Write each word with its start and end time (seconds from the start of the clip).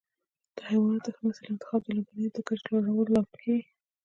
د 0.55 0.57
حیواناتو 0.69 1.07
د 1.11 1.13
ښه 1.15 1.21
نسل 1.27 1.43
انتخاب 1.51 1.81
د 1.83 1.87
لبنیاتو 1.97 2.35
د 2.43 2.45
کچې 2.47 2.65
لوړولو 2.71 3.11
لامل 3.13 3.35
کېږي. 3.43 3.71